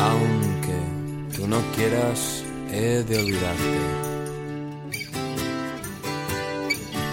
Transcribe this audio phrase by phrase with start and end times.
[0.00, 3.78] Aunque tú no quieras, he de olvidarte.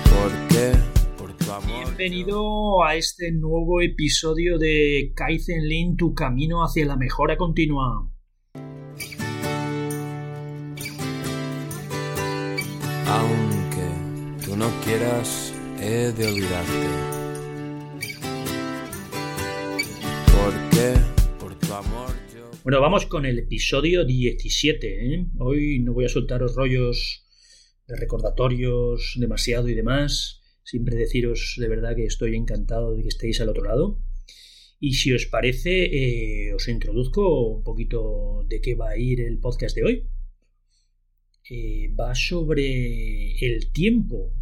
[0.05, 0.71] Porque
[1.17, 1.83] por tu amor.
[1.83, 8.09] Bienvenido a este nuevo episodio de Kaizen Lean, tu camino hacia la mejora continua.
[13.05, 16.87] Aunque tú no quieras, he de olvidarte.
[20.31, 20.93] Porque
[21.37, 22.16] por tu amor.
[22.67, 25.13] Bueno, vamos con el episodio 17.
[25.13, 25.25] ¿eh?
[25.39, 27.25] Hoy no voy a soltaros rollos
[27.87, 30.41] de recordatorios demasiado y demás.
[30.65, 34.01] Siempre deciros de verdad que estoy encantado de que estéis al otro lado.
[34.81, 39.39] Y si os parece, eh, os introduzco un poquito de qué va a ir el
[39.39, 40.09] podcast de hoy.
[41.49, 44.33] Eh, va sobre el tiempo,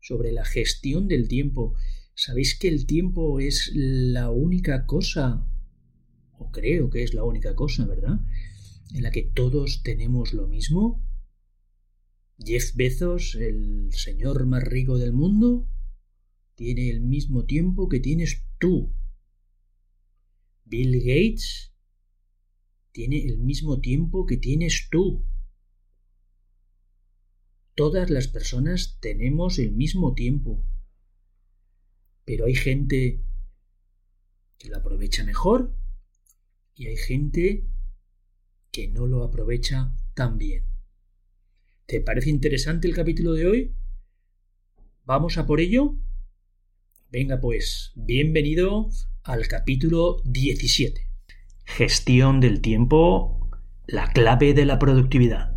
[0.00, 1.74] sobre la gestión del tiempo.
[2.14, 5.46] ¿Sabéis que el tiempo es la única cosa,
[6.50, 8.20] creo que es la única cosa, ¿verdad?
[8.92, 11.02] En la que todos tenemos lo mismo.
[12.38, 15.68] Jeff Bezos, el señor más rico del mundo,
[16.54, 18.92] tiene el mismo tiempo que tienes tú.
[20.64, 21.72] Bill Gates
[22.92, 25.24] tiene el mismo tiempo que tienes tú.
[27.74, 30.62] Todas las personas tenemos el mismo tiempo.
[32.24, 33.24] Pero hay gente
[34.58, 35.74] que lo aprovecha mejor
[36.74, 37.64] y hay gente
[38.70, 40.64] que no lo aprovecha tan bien.
[41.86, 43.74] ¿Te parece interesante el capítulo de hoy?
[45.04, 45.96] ¿Vamos a por ello?
[47.10, 48.88] Venga pues, bienvenido
[49.24, 51.06] al capítulo 17.
[51.64, 53.50] Gestión del tiempo,
[53.86, 55.56] la clave de la productividad.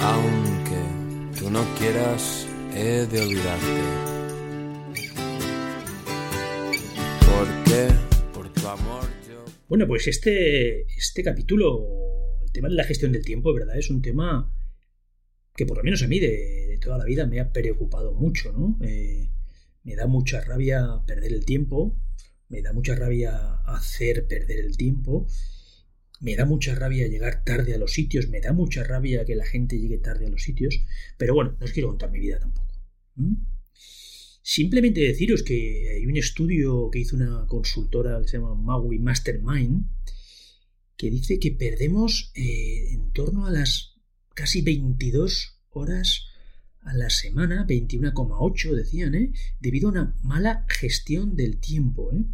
[0.00, 4.17] Aunque tú no quieras, he de olvidarte.
[8.32, 9.44] Por tu amor yo.
[9.68, 13.76] Bueno, pues este, este capítulo, el tema de la gestión del tiempo, ¿verdad?
[13.76, 14.50] Es un tema
[15.54, 18.78] que por lo menos a mí de, toda la vida me ha preocupado mucho, ¿no?
[18.80, 19.28] Eh,
[19.82, 21.94] me da mucha rabia perder el tiempo,
[22.48, 25.26] me da mucha rabia hacer perder el tiempo,
[26.20, 29.44] me da mucha rabia llegar tarde a los sitios, me da mucha rabia que la
[29.44, 30.80] gente llegue tarde a los sitios,
[31.18, 32.74] pero bueno, no os quiero contar mi vida tampoco.
[34.50, 39.84] Simplemente deciros que hay un estudio que hizo una consultora que se llama Maui Mastermind
[40.96, 43.98] que dice que perdemos eh, en torno a las
[44.32, 46.24] casi 22 horas
[46.80, 49.34] a la semana, 21,8 decían, ¿eh?
[49.60, 52.10] debido a una mala gestión del tiempo.
[52.14, 52.24] ¿eh?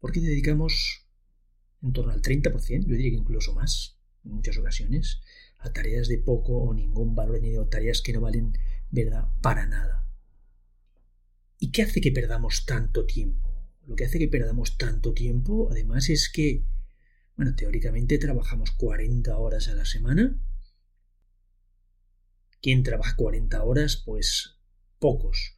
[0.00, 1.06] Porque dedicamos
[1.80, 5.20] en torno al 30%, yo diría que incluso más, en muchas ocasiones,
[5.60, 8.58] a tareas de poco o ningún valor añadido, tareas que no valen,
[8.90, 10.05] ¿verdad?, para nada.
[11.58, 13.46] ¿Y qué hace que perdamos tanto tiempo?
[13.86, 16.64] Lo que hace que perdamos tanto tiempo, además, es que,
[17.36, 20.38] bueno, teóricamente trabajamos 40 horas a la semana.
[22.60, 24.02] ¿Quién trabaja 40 horas?
[24.04, 24.58] Pues
[24.98, 25.56] pocos.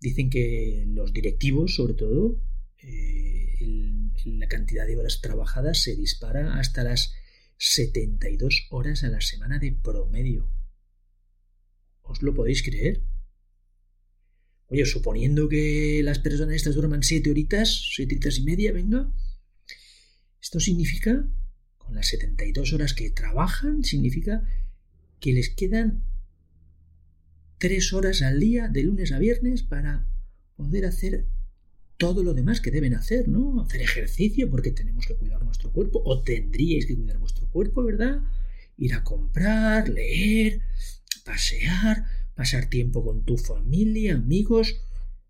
[0.00, 2.40] Dicen que los directivos, sobre todo,
[2.78, 7.14] eh, la cantidad de horas trabajadas se dispara hasta las
[7.56, 10.48] 72 horas a la semana de promedio.
[12.02, 13.02] ¿Os lo podéis creer?
[14.72, 19.12] Oye, suponiendo que las personas estas duerman siete horitas, siete horitas y media, venga.
[20.40, 21.28] Esto significa,
[21.76, 24.48] con las 72 horas que trabajan, significa
[25.20, 26.04] que les quedan
[27.58, 30.08] tres horas al día, de lunes a viernes, para
[30.56, 31.26] poder hacer
[31.98, 33.60] todo lo demás que deben hacer, ¿no?
[33.60, 38.22] Hacer ejercicio porque tenemos que cuidar nuestro cuerpo, o tendríais que cuidar vuestro cuerpo, ¿verdad?
[38.78, 40.62] Ir a comprar, leer,
[41.26, 44.80] pasear, pasar tiempo con tu familia, amigos,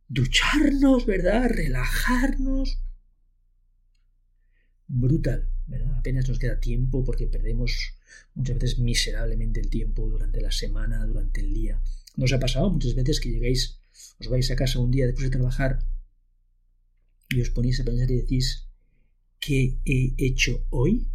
[0.09, 1.49] ducharnos, ¿verdad?
[1.49, 2.81] Relajarnos.
[4.87, 5.99] Brutal, ¿verdad?
[5.99, 7.95] Apenas nos queda tiempo porque perdemos
[8.35, 11.83] muchas veces miserablemente el tiempo durante la semana, durante el día.
[12.17, 13.81] ¿Nos ha pasado muchas veces que llegáis,
[14.21, 15.87] os vais a casa un día después de trabajar
[17.31, 18.69] y os ponéis a pensar y decís,
[19.41, 21.09] ¿qué he hecho hoy?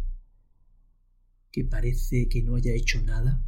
[1.52, 3.44] Que parece que no haya hecho nada.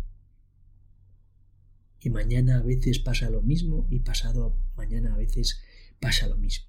[2.02, 5.61] Y mañana a veces pasa lo mismo y pasado mañana a veces
[6.00, 6.67] pasa lo mismo.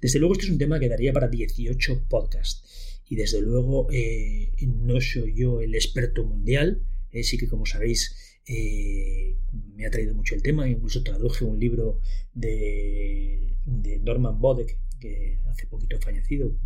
[0.00, 3.00] Desde luego este es un tema que daría para 18 podcasts.
[3.08, 8.40] Y desde luego eh, no soy yo el experto mundial, eh, sí que como sabéis
[8.46, 9.36] eh,
[9.74, 12.00] me ha traído mucho el tema, incluso traduje un libro
[12.32, 16.56] de, de Norman Bodek que hace poquito fallecido,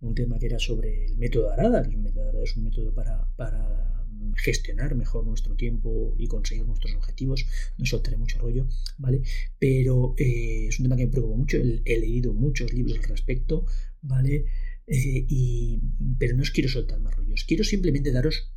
[0.00, 2.94] un tema que era sobre el método Arada, que es un método, es un método
[2.94, 3.99] para
[4.36, 7.46] gestionar mejor nuestro tiempo y conseguir nuestros objetivos.
[7.78, 8.68] No soltaré mucho rollo,
[8.98, 9.22] ¿vale?
[9.58, 11.56] Pero eh, es un tema que me preocupa mucho.
[11.58, 13.66] He, leído muchos libros al respecto,
[14.02, 14.46] ¿vale?
[14.86, 15.80] Eh, y,
[16.18, 17.44] pero no os quiero soltar más rollos.
[17.44, 18.52] Quiero simplemente daros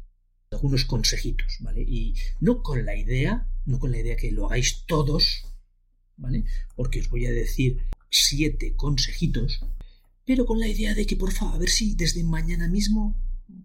[0.51, 1.81] algunos consejitos, ¿vale?
[1.81, 5.45] Y no con la idea, no con la idea que lo hagáis todos,
[6.16, 6.45] ¿vale?
[6.75, 9.66] Porque os voy a decir siete consejitos,
[10.25, 13.22] pero con la idea de que, por favor, a ver si desde mañana mismo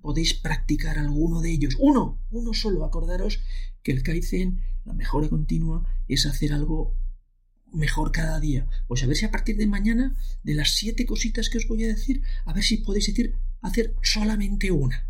[0.09, 1.77] podéis practicar alguno de ellos.
[1.79, 2.87] Uno, uno solo.
[2.87, 3.41] Acordaros
[3.83, 6.97] que el Kaizen, la mejora continua, es hacer algo
[7.75, 8.67] mejor cada día.
[8.87, 11.85] Pues a ver si a partir de mañana, de las siete cositas que os voy
[11.85, 15.07] a decir, a ver si podéis decir hacer solamente una.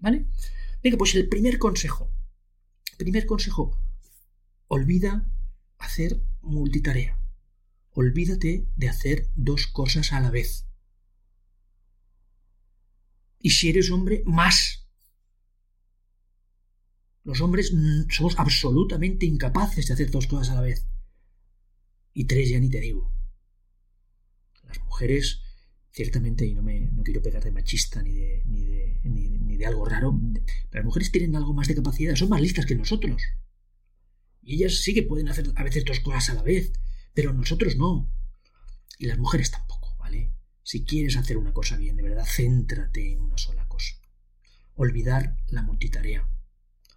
[0.00, 0.26] ¿Vale?
[0.82, 2.10] Venga, pues el primer consejo.
[2.98, 3.78] Primer consejo.
[4.66, 5.30] Olvida
[5.78, 7.20] hacer multitarea.
[7.92, 10.66] Olvídate de hacer dos cosas a la vez.
[13.44, 14.88] Y si eres hombre, más.
[17.24, 17.74] Los hombres
[18.08, 20.86] somos absolutamente incapaces de hacer dos cosas a la vez.
[22.14, 23.12] Y tres ya ni te digo.
[24.62, 25.42] Las mujeres,
[25.90, 29.66] ciertamente, y no, me, no quiero pegar de machista ni de, ni de, ni de
[29.66, 30.18] algo raro,
[30.70, 33.20] las mujeres tienen algo más de capacidad, son más listas que nosotros.
[34.40, 36.72] Y ellas sí que pueden hacer a veces dos cosas a la vez,
[37.12, 38.10] pero nosotros no.
[38.98, 40.32] Y las mujeres tampoco, ¿vale?
[40.64, 43.94] Si quieres hacer una cosa bien, de verdad, céntrate en una sola cosa.
[44.76, 46.26] Olvidar la multitarea.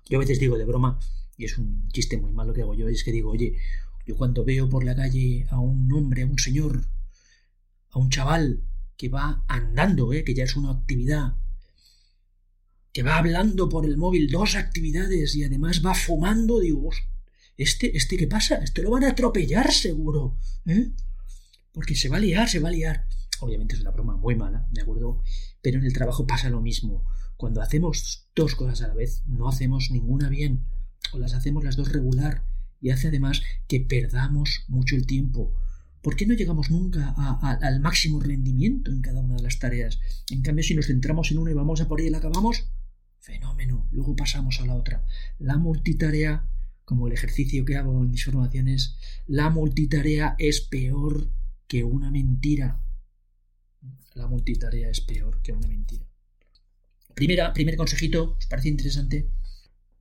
[0.10, 1.00] Yo a veces digo de broma,
[1.38, 3.58] y es un chiste muy malo que hago yo, es que digo, oye,
[4.06, 6.88] yo cuando veo por la calle a un hombre, a un señor,
[7.92, 8.64] a un chaval
[8.96, 10.24] que va andando, ¿eh?
[10.24, 11.36] que ya es una actividad,
[12.94, 16.90] que va hablando por el móvil dos actividades y además va fumando, digo,
[17.58, 18.56] este, este, ¿qué pasa?
[18.56, 20.92] Este lo van a atropellar seguro, ¿eh?
[21.74, 23.07] Porque se va a liar, se va a liar.
[23.40, 25.22] Obviamente es una broma muy mala, ¿de acuerdo?
[25.62, 27.06] Pero en el trabajo pasa lo mismo.
[27.36, 30.66] Cuando hacemos dos cosas a la vez, no hacemos ninguna bien,
[31.14, 32.44] o las hacemos las dos regular,
[32.82, 35.54] y hace además que perdamos mucho el tiempo.
[36.02, 40.00] ¿Por qué no llegamos nunca al máximo rendimiento en cada una de las tareas?
[40.30, 42.70] En cambio, si nos centramos en una y vamos a por ella y la acabamos,
[43.20, 45.06] fenómeno, luego pasamos a la otra.
[45.38, 46.48] La multitarea,
[46.86, 51.30] como el ejercicio que hago en mis formaciones, la multitarea es peor
[51.68, 52.80] que una mentira
[54.14, 56.06] la multitarea es peor que una mentira.
[57.14, 59.32] Primera, primer consejito, ¿os parece interesante?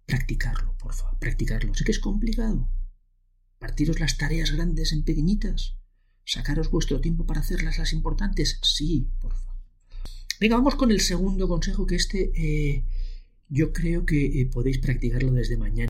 [0.05, 1.75] Practicarlo, por favor, practicarlo.
[1.75, 2.69] Sé que es complicado.
[3.59, 5.77] Partiros las tareas grandes en pequeñitas.
[6.25, 8.59] Sacaros vuestro tiempo para hacerlas las importantes.
[8.63, 9.57] Sí, por favor.
[10.39, 12.85] Venga, vamos con el segundo consejo, que este eh,
[13.49, 15.89] yo creo que eh, podéis practicarlo desde mañana.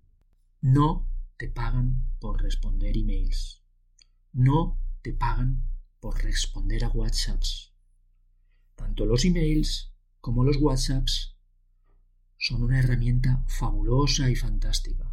[0.60, 3.62] No te pagan por responder emails.
[4.32, 5.64] No te pagan
[6.00, 7.75] por responder a WhatsApps.
[8.76, 11.36] Tanto los emails como los WhatsApps
[12.38, 15.12] son una herramienta fabulosa y fantástica.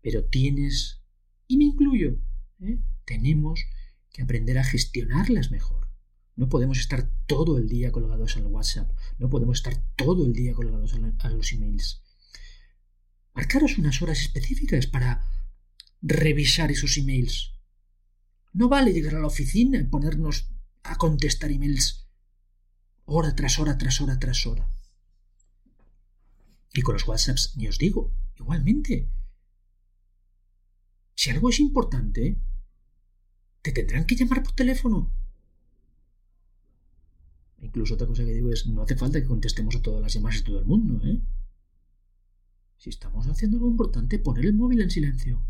[0.00, 1.02] Pero tienes,
[1.46, 2.16] y me incluyo,
[2.60, 2.78] ¿eh?
[3.04, 3.60] tenemos
[4.10, 5.88] que aprender a gestionarlas mejor.
[6.36, 10.54] No podemos estar todo el día colgados al WhatsApp, no podemos estar todo el día
[10.54, 12.02] colgados a los emails.
[13.34, 15.24] Marcaros unas horas específicas para
[16.02, 17.52] revisar esos emails.
[18.52, 20.48] No vale llegar a la oficina y ponernos
[20.82, 22.09] a contestar emails
[23.10, 24.70] hora tras hora, tras hora, tras hora.
[26.72, 29.10] Y con los WhatsApps, ni os digo, igualmente.
[31.14, 32.40] Si algo es importante,
[33.62, 35.12] te tendrán que llamar por teléfono.
[37.58, 40.38] Incluso otra cosa que digo es, no hace falta que contestemos a todas las llamadas
[40.38, 41.20] de todo el mundo, ¿eh?
[42.78, 45.44] Si estamos haciendo algo importante, poner el móvil en silencio.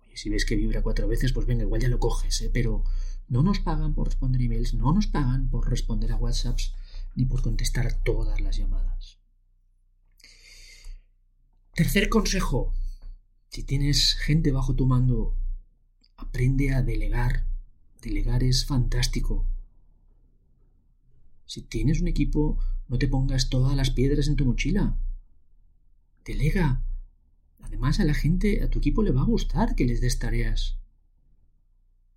[0.00, 2.50] Oye, si ves que vibra cuatro veces, pues venga, igual ya lo coges, ¿eh?
[2.52, 2.82] Pero
[3.28, 6.74] no nos pagan por responder emails, no nos pagan por responder a WhatsApps
[7.14, 9.18] ni por contestar todas las llamadas.
[11.74, 12.72] Tercer consejo.
[13.48, 15.36] Si tienes gente bajo tu mando,
[16.16, 17.46] aprende a delegar.
[18.02, 19.46] Delegar es fantástico.
[21.46, 24.98] Si tienes un equipo, no te pongas todas las piedras en tu mochila.
[26.24, 26.82] Delega.
[27.60, 30.78] Además, a la gente, a tu equipo le va a gustar que les des tareas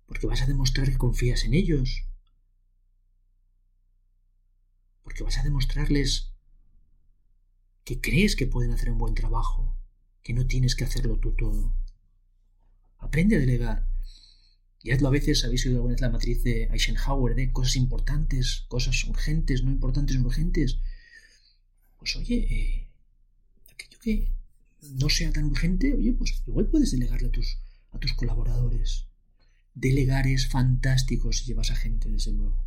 [0.08, 2.04] porque vas a demostrar que confías en ellos,
[5.04, 6.32] porque vas a demostrarles
[7.84, 9.76] que crees que pueden hacer un buen trabajo,
[10.22, 11.74] que no tienes que hacerlo tú todo.
[12.98, 13.86] Aprende a delegar.
[14.82, 18.64] Y hazlo a veces, habéis oído alguna vez la matriz de Eisenhower, de cosas importantes,
[18.68, 20.78] cosas urgentes, no importantes, urgentes.
[21.98, 22.90] Pues oye, eh,
[23.72, 24.32] aquello que
[25.00, 27.58] no sea tan urgente, oye, pues igual puedes delegarle a tus,
[27.90, 29.07] a tus colaboradores.
[29.80, 32.58] Delegar es fantástico si llevas a gente, desde luego.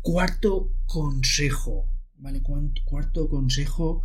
[0.00, 2.40] Cuarto consejo, ¿vale?
[2.40, 4.02] Cuarto consejo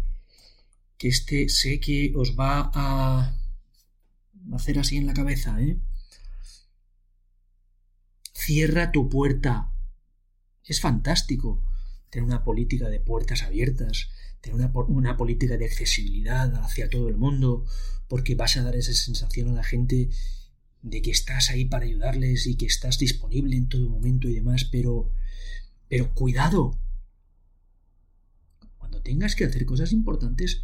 [0.98, 3.34] que este sé que os va a
[4.52, 5.80] hacer así en la cabeza, ¿eh?
[8.34, 9.72] Cierra tu puerta.
[10.66, 11.64] Es fantástico
[12.10, 14.10] tener una política de puertas abiertas,
[14.42, 17.66] tener una, una, política de accesibilidad hacia todo el mundo,
[18.10, 20.10] porque vas a dar esa sensación a la gente
[20.82, 24.66] de que estás ahí para ayudarles y que estás disponible en todo momento y demás,
[24.66, 25.12] pero
[25.92, 26.80] pero cuidado.
[28.78, 30.64] Cuando tengas que hacer cosas importantes,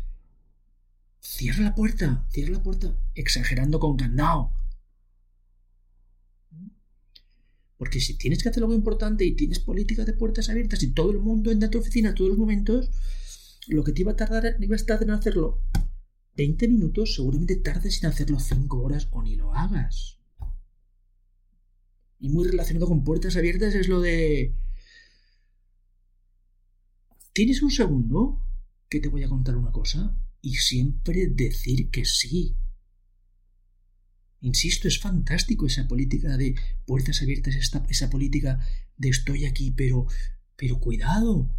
[1.19, 4.53] cierra la puerta, cierra la puerta, exagerando con candado.
[7.75, 11.12] Porque si tienes que hacer algo importante y tienes políticas de puertas abiertas y todo
[11.12, 12.89] el mundo entra a tu oficina a todos los momentos,
[13.67, 15.62] lo que te iba a tardar, iba a estar en hacerlo
[16.38, 20.20] 20 minutos, seguramente tardes en hacerlo 5 horas o ni lo hagas.
[22.20, 24.56] Y muy relacionado con puertas abiertas es lo de
[27.38, 28.41] ¿Tienes un segundo?
[28.89, 30.20] Que te voy a contar una cosa.
[30.41, 32.58] Y siempre decir que sí.
[34.41, 36.56] Insisto, es fantástico esa política de
[36.88, 38.60] puertas abiertas, esta, esa política
[38.98, 40.08] de estoy aquí, pero,
[40.56, 41.56] pero cuidado.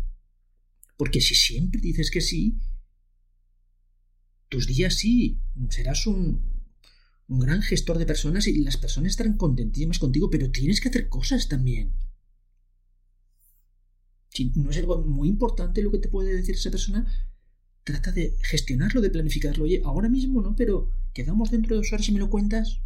[0.96, 2.58] Porque si siempre dices que sí,
[4.48, 6.42] tus días sí, serás un,
[7.28, 11.08] un gran gestor de personas y las personas estarán contentísimas contigo, pero tienes que hacer
[11.08, 11.94] cosas también
[14.38, 17.06] si no es algo muy importante lo que te puede decir esa persona,
[17.84, 19.64] trata de gestionarlo, de planificarlo.
[19.64, 22.80] Oye, ahora mismo no, pero quedamos dentro de dos horas y me lo cuentas.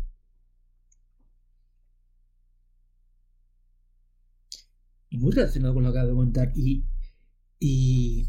[5.11, 6.52] Y muy relacionado con lo que acabo de contar.
[6.57, 6.85] Y,
[7.61, 8.28] y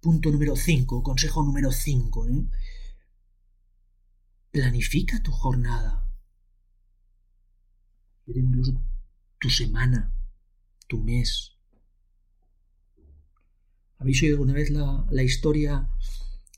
[0.00, 2.28] punto número 5, consejo número 5.
[2.28, 2.44] ¿eh?
[4.50, 6.06] Planifica tu jornada.
[8.26, 8.80] Incluso
[9.38, 10.14] tu semana
[10.86, 11.56] tu mes.
[13.98, 15.88] ¿Habéis oído alguna vez la, la historia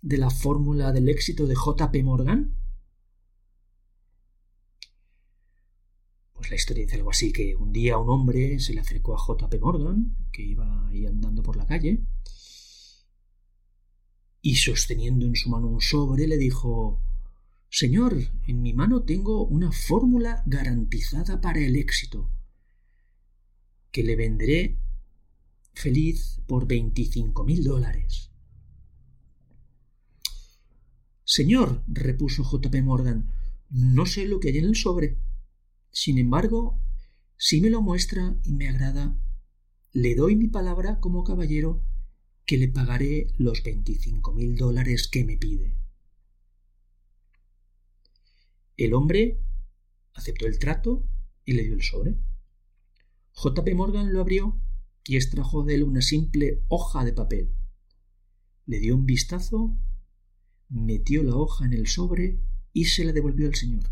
[0.00, 2.56] de la fórmula del éxito de JP Morgan?
[6.32, 9.18] Pues la historia dice algo así, que un día un hombre se le acercó a
[9.18, 12.04] JP Morgan, que iba ahí andando por la calle,
[14.42, 17.00] y sosteniendo en su mano un sobre le dijo
[17.70, 22.28] Señor, en mi mano tengo una fórmula garantizada para el éxito
[23.90, 24.78] que le vendré
[25.72, 28.30] feliz por veinticinco mil dólares.
[31.24, 32.70] Señor, repuso J.
[32.70, 32.82] P.
[32.82, 33.32] Morgan,
[33.70, 35.18] no sé lo que hay en el sobre.
[35.90, 36.78] Sin embargo,
[37.38, 39.16] si me lo muestra y me agrada,
[39.92, 41.82] le doy mi palabra como caballero
[42.44, 45.76] que le pagaré los veinticinco mil dólares que me pide.
[48.76, 49.38] El hombre
[50.14, 51.06] aceptó el trato
[51.44, 52.16] y le dio el sobre.
[53.32, 53.62] J.
[53.74, 54.60] Morgan lo abrió
[55.04, 57.54] y extrajo de él una simple hoja de papel.
[58.66, 59.76] Le dio un vistazo,
[60.68, 62.40] metió la hoja en el sobre
[62.72, 63.84] y se la devolvió al señor.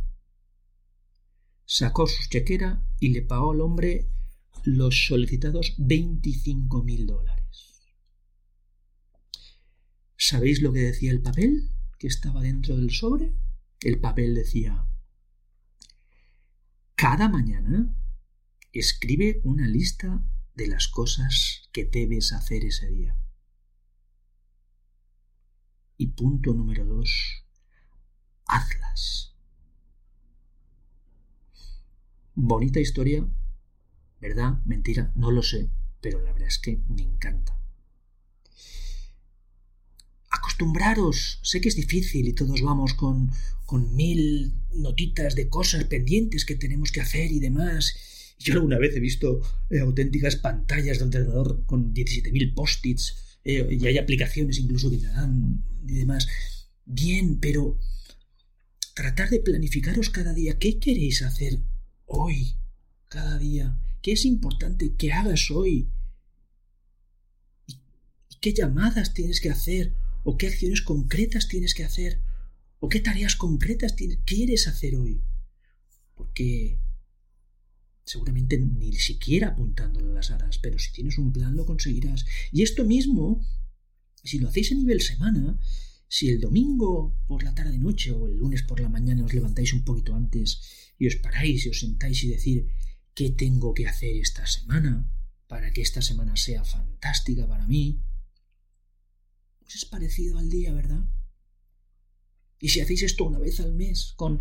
[1.65, 4.11] Sacó su chequera y le pagó al hombre
[4.65, 7.40] los solicitados veinticinco mil dólares.
[10.23, 13.33] ¿Sabéis lo que decía el papel que estaba dentro del sobre?
[13.81, 14.87] El papel decía
[16.95, 17.97] Cada mañana
[18.71, 20.23] Escribe una lista
[20.55, 23.19] de las cosas que debes hacer ese día.
[25.97, 27.47] Y punto número dos,
[28.45, 29.35] hazlas.
[32.35, 33.27] Bonita historia,
[34.21, 34.63] ¿verdad?
[34.67, 35.71] Mentira, no lo sé,
[36.03, 37.60] pero la verdad es que me encanta.
[40.61, 43.31] Acostumbraros, sé que es difícil y todos vamos con,
[43.65, 47.95] con mil notitas de cosas pendientes que tenemos que hacer y demás,
[48.39, 49.41] yo alguna vez he visto
[49.71, 55.07] eh, auténticas pantallas de ordenador con 17.000 post-its eh, y hay aplicaciones incluso que te
[55.07, 56.29] dan y demás.
[56.85, 57.79] Bien, pero
[58.93, 60.59] tratar de planificaros cada día.
[60.59, 61.59] Qué queréis hacer
[62.05, 62.53] hoy,
[63.09, 65.89] cada día, qué es importante que hagas hoy
[67.67, 67.79] y,
[68.43, 72.21] qué llamadas tienes que hacer o qué acciones concretas tienes que hacer
[72.79, 75.23] o qué tareas concretas quieres hacer hoy.
[76.15, 76.79] Porque
[78.05, 82.25] seguramente ni siquiera apuntándole las aras, pero si tienes un plan lo conseguirás.
[82.53, 83.45] Y esto mismo
[84.23, 85.59] Si lo hacéis a nivel semana,
[86.09, 89.73] si el domingo por la tarde noche o el lunes por la mañana os levantáis
[89.73, 90.61] un poquito antes
[90.99, 92.69] y os paráis y os sentáis y decir
[93.15, 95.09] qué tengo que hacer esta semana
[95.47, 98.03] para que esta semana sea fantástica para mí,
[99.77, 101.05] es parecido al día, ¿verdad?
[102.59, 104.41] Y si hacéis esto una vez al mes, con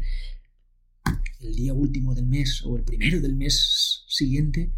[1.40, 4.74] el día último del mes o el primero del mes siguiente,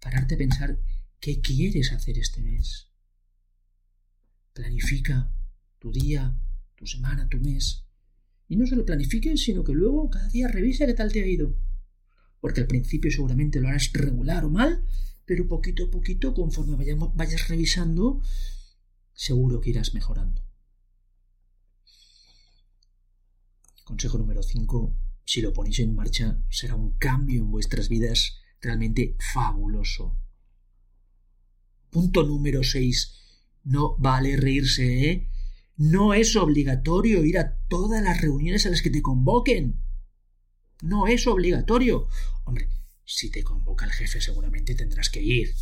[0.00, 0.78] pararte a pensar
[1.20, 2.88] qué quieres hacer este mes.
[4.52, 5.32] Planifica
[5.78, 6.38] tu día,
[6.74, 7.84] tu semana, tu mes.
[8.48, 11.56] Y no solo planifiques, sino que luego cada día revisa qué tal te ha ido.
[12.40, 14.84] Porque al principio seguramente lo harás regular o mal,
[15.24, 16.76] pero poquito a poquito, conforme
[17.14, 18.20] vayas revisando,
[19.14, 20.42] seguro que irás mejorando.
[23.84, 24.96] Consejo número 5.
[25.24, 30.16] Si lo ponéis en marcha, será un cambio en vuestras vidas realmente fabuloso.
[31.90, 33.18] Punto número 6.
[33.64, 35.28] No vale reírse, ¿eh?
[35.76, 39.82] No es obligatorio ir a todas las reuniones a las que te convoquen.
[40.82, 42.08] No es obligatorio.
[42.44, 42.68] Hombre,
[43.04, 45.54] si te convoca el jefe seguramente tendrás que ir.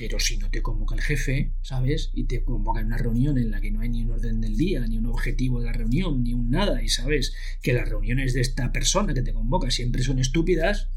[0.00, 2.08] Pero si no te convoca el jefe, ¿sabes?
[2.14, 4.56] Y te convoca en una reunión en la que no hay ni un orden del
[4.56, 8.32] día, ni un objetivo de la reunión, ni un nada, y sabes que las reuniones
[8.32, 10.88] de esta persona que te convoca siempre son estúpidas,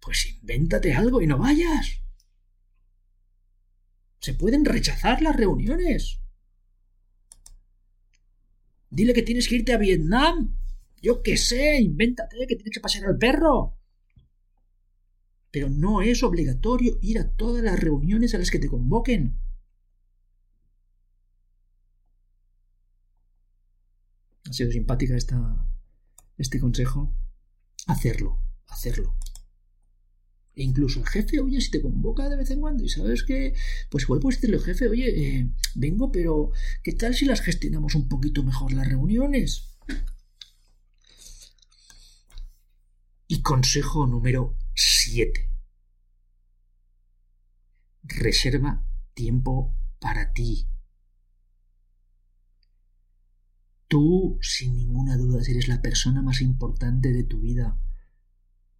[0.00, 2.02] pues invéntate algo y no vayas.
[4.20, 6.20] Se pueden rechazar las reuniones.
[8.90, 10.58] Dile que tienes que irte a Vietnam.
[11.00, 13.79] Yo qué sé, invéntate que tienes que pasear al perro.
[15.50, 19.36] Pero no es obligatorio ir a todas las reuniones a las que te convoquen.
[24.48, 25.66] Ha sido simpática esta,
[26.36, 27.12] este consejo.
[27.86, 28.38] Hacerlo,
[28.68, 29.16] hacerlo.
[30.54, 33.54] E incluso el jefe, oye, si te convoca de vez en cuando y sabes que,
[33.88, 36.50] pues igual puedes decirle, jefe, oye, eh, vengo, pero
[36.82, 39.78] ¿qué tal si las gestionamos un poquito mejor las reuniones?
[43.28, 45.50] Y consejo número 7.
[48.02, 50.66] Reserva tiempo para ti.
[53.88, 57.76] Tú, sin ninguna duda, eres la persona más importante de tu vida.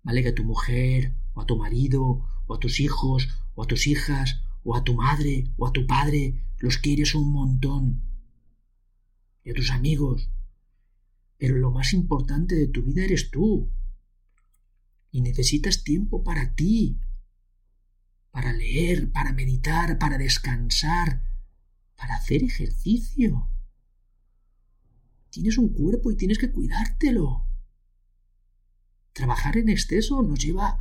[0.02, 3.86] Vale que tu mujer o a tu marido, o a tus hijos, o a tus
[3.86, 8.02] hijas, o a tu madre, o a tu padre, los quieres un montón.
[9.42, 10.30] Y a tus amigos.
[11.38, 13.70] Pero lo más importante de tu vida eres tú.
[15.10, 17.00] Y necesitas tiempo para ti,
[18.30, 21.22] para leer, para meditar, para descansar,
[21.96, 23.48] para hacer ejercicio.
[25.30, 27.46] Tienes un cuerpo y tienes que cuidártelo.
[29.12, 30.78] Trabajar en exceso nos lleva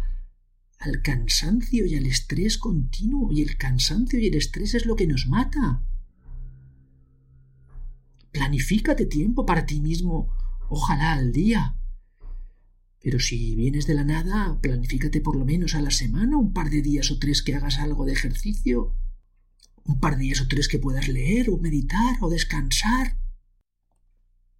[0.79, 5.07] al cansancio y al estrés continuo, y el cansancio y el estrés es lo que
[5.07, 5.83] nos mata.
[8.31, 10.33] Planifícate tiempo para ti mismo,
[10.69, 11.78] ojalá al día.
[13.01, 16.69] Pero si vienes de la nada, planifícate por lo menos a la semana, un par
[16.69, 18.93] de días o tres que hagas algo de ejercicio,
[19.85, 23.17] un par de días o tres que puedas leer o meditar o descansar.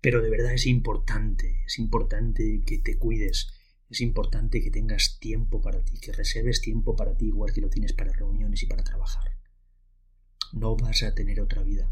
[0.02, 3.50] Pero de verdad es importante, es importante que te cuides,
[3.90, 7.70] es importante que tengas tiempo para ti, que reserves tiempo para ti igual que lo
[7.70, 9.38] tienes para reuniones y para trabajar.
[10.54, 11.92] No vas a tener otra vida.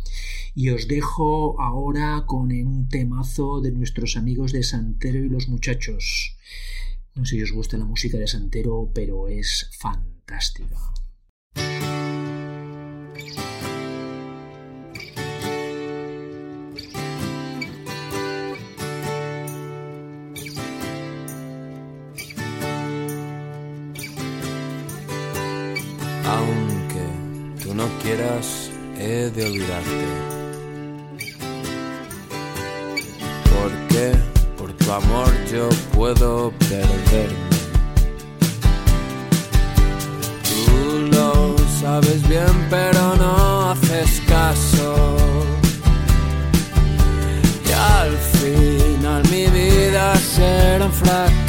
[0.55, 6.35] y os dejo ahora con un temazo de nuestros amigos de Santero y los muchachos.
[7.17, 10.77] No sé si os gusta la música de Santero, pero es fantástica.
[26.23, 30.36] Aunque tú no quieras, he de olvidarte.
[34.87, 37.35] tu amor yo puedo perderme.
[40.65, 44.95] Tú lo sabes bien, pero no haces caso.
[47.67, 51.46] Y al final mi vida será un fracaso.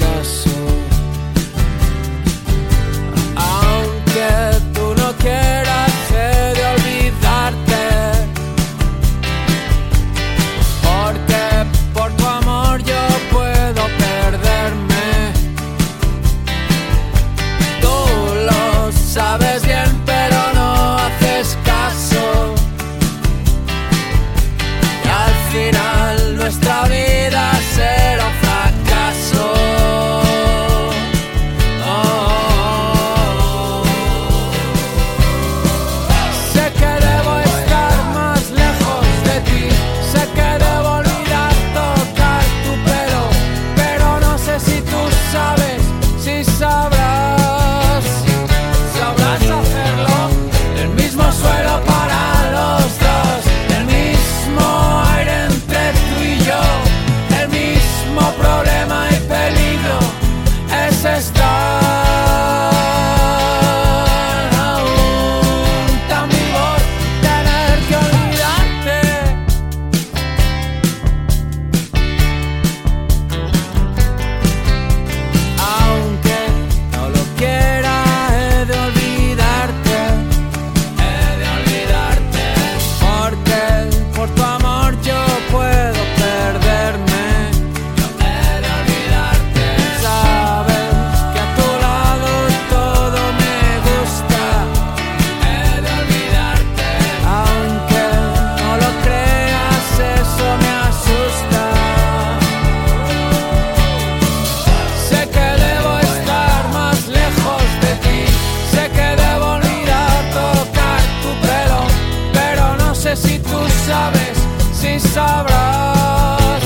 [113.88, 114.36] sabes,
[114.72, 116.62] si sabrás,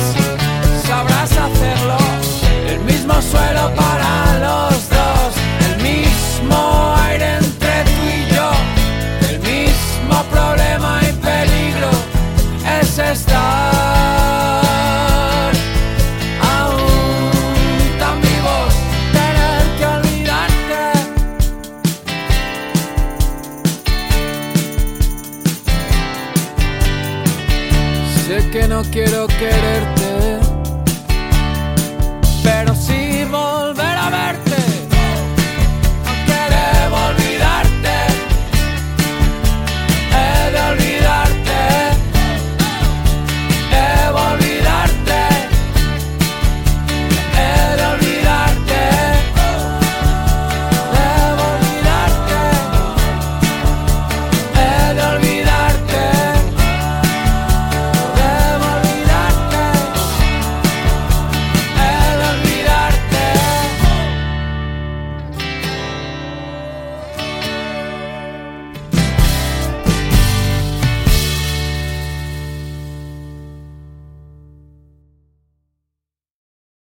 [0.84, 1.96] sabrás hacerlo.
[2.68, 4.11] El mismo suelo para